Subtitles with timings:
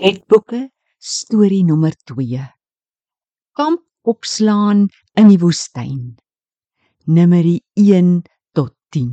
[0.00, 2.40] Wetboeke storie nommer 2.
[3.52, 6.14] Kamp opslaan in die woestyn.
[7.04, 8.22] Numeri 1
[8.56, 9.10] tot 10.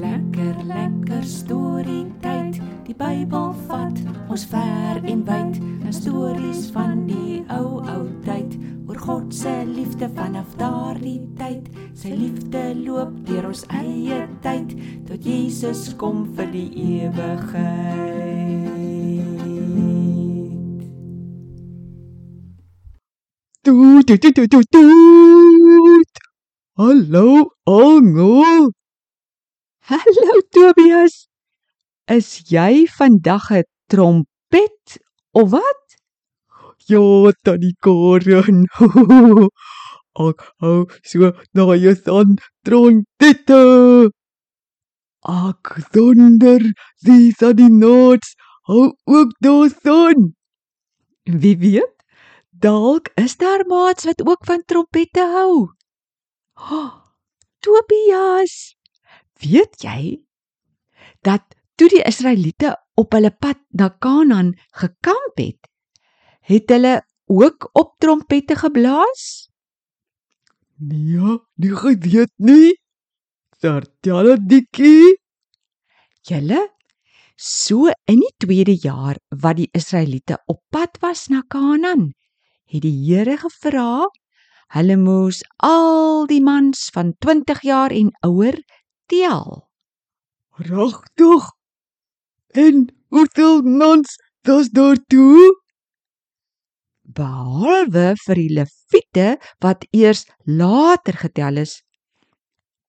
[0.00, 2.56] Lekker lekker storie tyd.
[2.88, 4.00] Die Bybel vat
[4.32, 5.60] ons ver en wyd.
[5.60, 6.89] 'n Stories van
[11.38, 11.68] tyd.
[11.96, 14.74] Sy liefde loop deur ons eie tyd
[15.08, 16.68] tot Jesus kom vir die
[17.00, 18.20] ewigheid.
[23.60, 26.22] Toet, toet, toet, toet, toet, toet.
[26.80, 27.26] Hallo,
[27.68, 28.70] Algo.
[29.90, 31.26] Hallo Tobias.
[32.08, 34.98] Is jy vandag 'n trompet
[35.32, 35.86] of wat?
[36.88, 38.66] Ja, tannie Karen.
[40.20, 43.60] Ek hou so na jou son trompette.
[45.30, 46.64] Ek donder
[47.06, 48.34] die sadinots
[48.68, 50.32] hou ook daarson.
[51.24, 51.96] Wie weet?
[52.50, 55.70] Dalk is daar maats wat ook van trompette hou.
[57.60, 58.76] Tobias,
[59.40, 60.20] weet jy
[61.24, 61.44] dat
[61.76, 65.68] toe die Israeliete op hulle pad na Kanaan gekamp het,
[66.48, 69.49] het hulle ook op trompette geblaas?
[70.80, 72.72] Nee, nie geweet nie.
[73.60, 75.18] Vertel dikkie.
[76.24, 76.68] Julle
[77.36, 82.10] so in die tweede jaar wat die Israeliete op pad was na Kanaan,
[82.68, 84.08] het die Here gevra
[84.76, 88.56] hulle moes al die mans van 20 jaar en ouer
[89.10, 89.66] tel.
[90.60, 91.48] Regtig?
[92.54, 94.16] En hoeveel mans
[94.48, 95.60] was daar toe?
[97.16, 99.28] Behalwe vir die leviete
[99.64, 101.80] wat eers later getel is,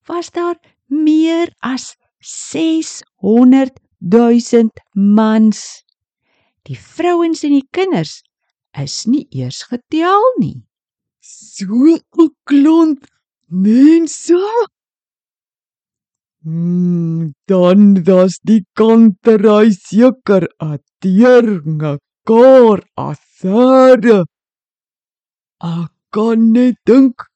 [0.08, 5.62] was daar meer as 600 000 mans.
[6.66, 8.20] Die vrouens en die kinders
[8.78, 10.62] is nie eers getel nie.
[11.20, 13.06] So 'n klomp
[13.48, 14.38] mense.
[16.42, 24.22] Hmm, dan was die kantery seker 'n teeringe kar asare.
[25.62, 27.26] Ek kan net dink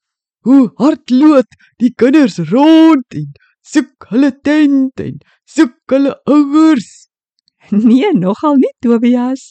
[0.47, 3.31] hoe hardloop die kinders rond en
[3.67, 5.19] soek hulle tent en
[5.55, 6.91] soek hulle ouers.
[7.71, 9.49] Nee, nogal nie Tobias.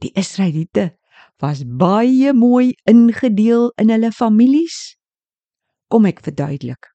[0.00, 0.94] Die Israeliete
[1.40, 4.96] was baie mooi ingedeel in hulle families.
[5.92, 6.88] Kom ek verduidelik.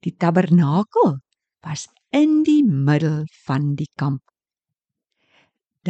[0.00, 1.18] Die tabernakel
[1.60, 1.84] was
[2.16, 4.29] in die middel van die kamp.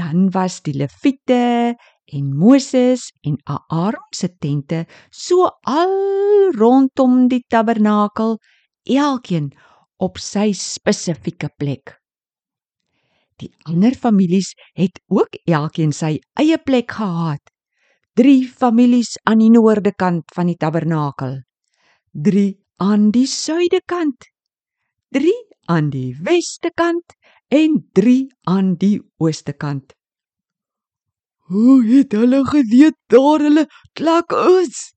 [0.01, 1.77] Dan was die leviete
[2.09, 5.93] en Moses en Aaron se tente so al
[6.57, 8.39] rondom die tabernakel,
[8.89, 9.51] elkeen
[10.01, 11.99] op sy spesifieke plek.
[13.41, 17.45] Die ander families het ook elkeen sy eie plek gehad.
[18.17, 21.43] 3 families aan die noorde kant van die tabernakel,
[22.13, 22.49] 3
[22.83, 24.27] aan die suide kant,
[25.15, 25.31] 3
[25.71, 27.15] aan die weste kant
[27.55, 29.95] en 3 aan die ooste kant.
[31.51, 34.91] Hoe het hulle geweet daar hulle plek is?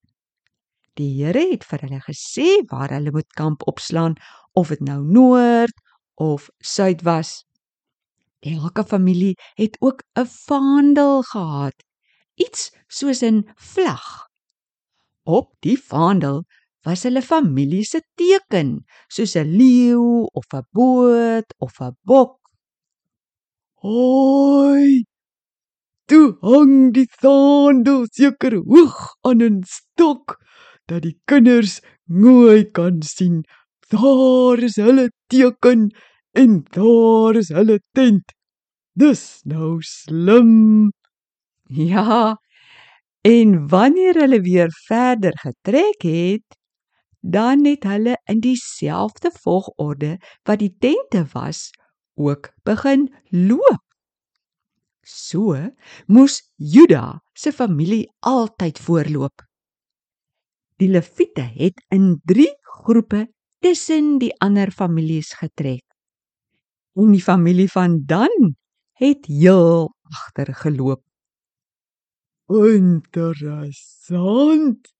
[0.97, 4.17] Die Here het vir hulle gesê waar hulle moet kamp opslaan,
[4.53, 5.73] of dit nou noord
[6.21, 7.41] of suid was.
[8.41, 11.77] Elke familie het ook 'n vaandel gehad,
[12.35, 14.27] iets soos 'n vlag.
[15.23, 16.43] Op die vaandel
[16.85, 18.69] was hulle familie se teken,
[19.09, 22.39] soos 'n leeu of 'n boot of 'n bok.
[23.83, 25.03] Hoi!
[26.07, 30.37] Toe hang die vaandel seker hoog aan 'n stok
[30.87, 33.43] dat die kinders mooi kan sien.
[33.93, 35.81] Daar is hulle teken
[36.41, 38.27] en daar is hulle tent.
[38.99, 40.91] Dis nou slim.
[41.69, 42.35] Ja.
[43.23, 46.47] En wanneer hulle weer verder getrek het,
[47.23, 51.71] dan het hulle in dieselfde volgorde wat die tente was,
[52.19, 53.83] ook begin loop.
[55.01, 55.55] So
[56.07, 59.41] moes Juda se familie altyd voorloop.
[60.79, 62.47] Die Lewiete het in 3
[62.83, 65.83] groepe tussen die ander families getrek.
[66.93, 68.55] En die familie van Dan
[68.99, 71.03] het heel agter geloop.
[72.47, 74.92] Interessant.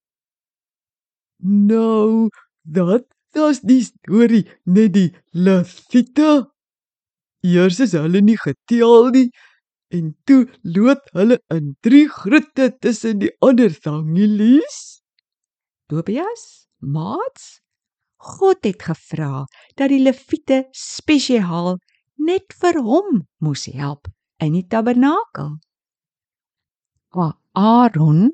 [1.42, 2.28] Nou,
[2.62, 6.50] dat was die storie net die Lewiete.
[7.44, 9.28] Eers is hulle nie getel nie
[9.94, 15.02] en toe loop hulle in drie groepe tussen die ander families.
[15.90, 17.60] Tobias, maats,
[18.16, 19.44] God het gevra
[19.76, 21.76] dat die Lewiete spesiaal
[22.16, 24.08] net vir hom moes help
[24.42, 25.58] in die tabernakel.
[27.54, 28.32] Aaron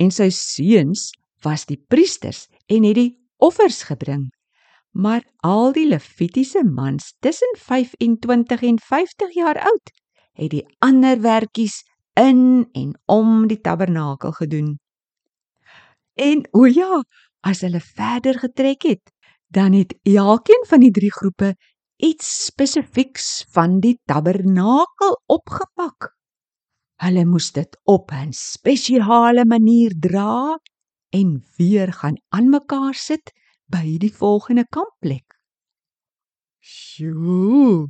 [0.00, 1.10] en sy seuns
[1.42, 4.30] was die priesters en het die offers gebring.
[4.92, 9.92] Maar al die Levitiese mans tussen 25 en 50 jaar oud
[10.32, 11.82] het die ander werkies
[12.16, 14.78] in en om die tabernakel gedoen.
[16.14, 17.02] En o ja,
[17.40, 19.12] as hulle verder getrek het,
[19.52, 21.54] dan het elkeen van die drie groepe
[21.96, 26.12] iets spesifieks van die tabernakel opgepak.
[27.02, 30.58] Hulle moes dit op 'n spesiale manier dra
[31.12, 33.32] en weer gaan aan mekaar sit
[33.72, 35.36] by die volgende kampplek.
[36.60, 37.88] Sjoe.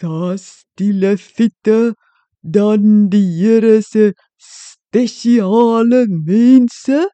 [0.00, 1.94] Das die leviete
[2.40, 7.06] dan die Here se spesiale mense.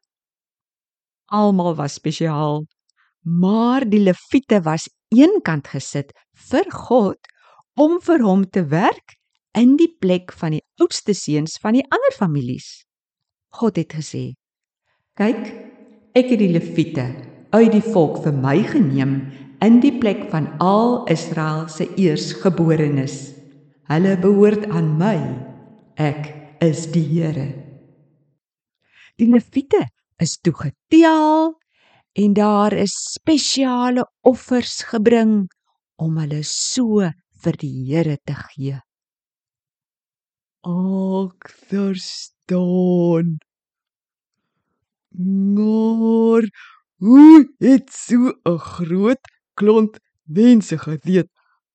[1.25, 2.65] Almal was spesiaal,
[3.21, 6.13] maar die leviete was eenkant gesit
[6.49, 7.31] vir God
[7.79, 9.17] om vir hom te werk
[9.57, 12.83] in die plek van die oudste seuns van die ander families.
[13.53, 14.33] God het gesê:
[15.13, 15.43] "Kyk,
[16.17, 17.03] ek het die leviete
[17.53, 19.11] uit die volk vir my geneem
[19.61, 23.17] in die plek van al Israel se eersgeborenes.
[23.91, 25.17] Hulle behoort aan my.
[26.01, 26.33] Ek
[26.65, 27.45] is die Here."
[29.21, 29.85] Die leviete
[30.17, 31.53] is toe getel
[32.17, 35.45] en daar is spesiale offers gebring
[36.01, 37.05] om hulle so
[37.43, 38.81] vir die Here te gee.
[40.65, 43.37] Ek verstaan.
[45.13, 46.43] Maar
[46.97, 49.21] hoe het so 'n groot
[49.53, 51.29] klomp mense geweet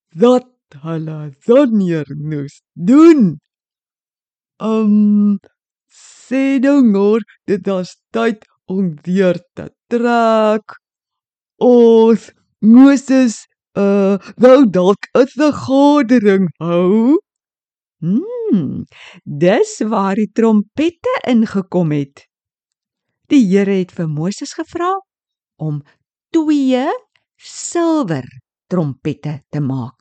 [0.09, 0.47] dat
[0.83, 3.39] hulle sonneer moes doen?
[4.57, 5.39] Um
[5.87, 10.65] sê nou dit is tyd om weer te trek.
[11.57, 13.47] Ons Moses
[13.77, 17.17] uh wou dalk 'n vergadering hou.
[17.99, 18.85] Hmm,
[19.23, 22.28] dis waar die trompette ingekom het.
[23.29, 24.95] Die Here het vir Moses gevra
[25.61, 25.83] om
[26.33, 26.79] 2
[27.37, 28.25] silwer
[28.73, 29.93] trompette te maak.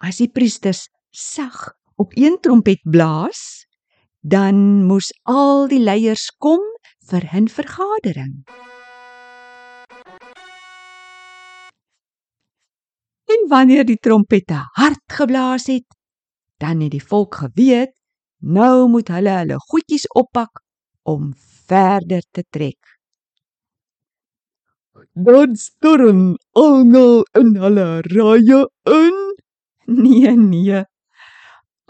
[0.00, 3.66] As die priesters sag op een trompet blaas,
[4.24, 6.64] dan moes al die leiers kom
[7.10, 8.48] vir 'n vergadering.
[13.28, 15.88] En wanneer die trompette hard geblaas het,
[16.56, 17.92] dan het die volk geweet
[18.40, 20.64] nou moet hulle hulle goedjies oppak
[21.04, 21.34] om
[21.70, 22.78] verder te trek.
[25.14, 29.18] Dan storm almal in hulle rye in.
[29.86, 30.82] Nee, nee.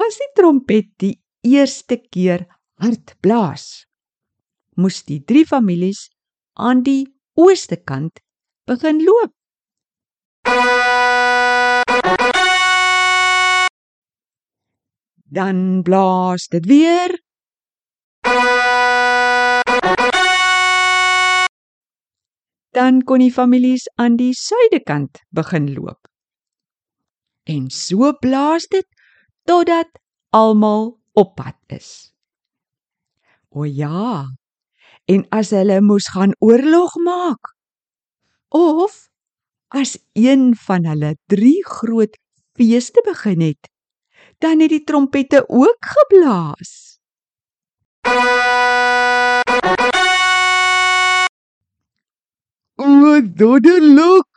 [0.00, 2.47] As die trompet die eerste keer
[2.81, 3.85] hard blaas,
[4.81, 6.09] moes die drie families
[6.56, 7.05] aan die
[7.37, 8.23] ooste kant
[8.69, 9.35] begin loop.
[15.31, 17.15] Dan blaas dit weer.
[22.70, 26.06] Dan kon die families aan die suidekant begin loop.
[27.50, 28.87] En so blaas dit
[29.49, 29.90] totdat
[30.31, 32.12] almal op pad is.
[33.50, 34.26] O ja.
[35.11, 37.56] En as hulle moes gaan oorlog maak
[38.50, 39.08] of
[39.70, 42.19] as een van hulle drie groot
[42.58, 43.70] feeste begin het,
[44.39, 46.98] dan het die trompette ook geblaas.
[52.81, 54.29] O, dodeluk.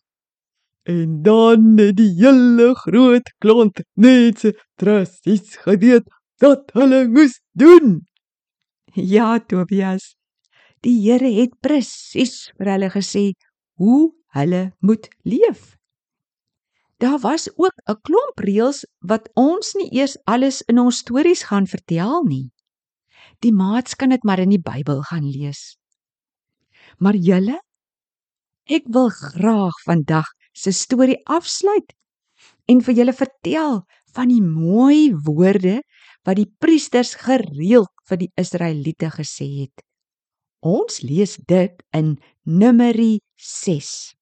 [0.84, 6.10] En dan het die hele groot klont mense presies geweet
[6.44, 8.02] wat hulle moes doen.
[8.92, 10.18] Ja, Tobias.
[10.84, 13.32] Die Here het presies vir hulle gesê
[13.80, 15.78] hoe hulle moet leef.
[17.00, 21.68] Daar was ook 'n klomp reëls wat ons nie eers alles in ons stories gaan
[21.68, 22.52] vertel nie.
[23.40, 25.78] Die maats kan dit maar in die Bybel gaan lees.
[26.98, 27.64] Maar julle
[28.70, 31.92] ek wil graag vandag se storie afsluit
[32.70, 33.82] en vir julle vertel
[34.16, 35.82] van die mooi woorde
[36.24, 39.84] wat die priesters gereeld vir die Israeliete gesê het.
[40.64, 42.16] Ons lees dit in
[42.48, 44.14] Numeri 6.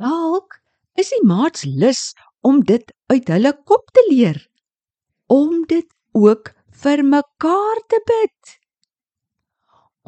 [0.00, 0.56] Dalk
[0.96, 4.40] is die maats lus om dit uit hulle kop te leer
[5.30, 6.50] om dit ook
[6.82, 8.56] vir mekaar te bid.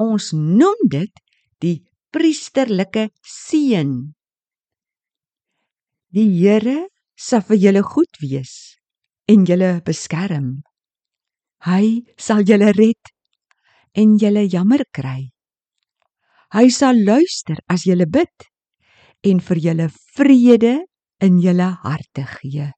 [0.01, 1.21] Ons noem dit
[1.63, 1.77] die
[2.13, 3.93] priesterlike seën.
[6.13, 8.77] Die Here sal vir julle goed wees
[9.29, 10.61] en julle beskerm.
[11.65, 13.13] Hy sal julle red
[13.97, 15.31] en julle jammer kry.
[16.53, 18.49] Hy sal luister as julle bid
[19.25, 20.75] en vir julle vrede
[21.23, 22.69] in julle harte gee.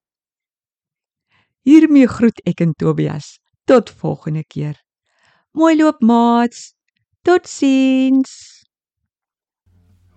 [1.66, 3.36] Hiermee groet ek en Tobias.
[3.66, 4.78] Tot volgende keer.
[5.58, 6.70] Mooi loop maats.
[7.26, 8.55] Totsiens.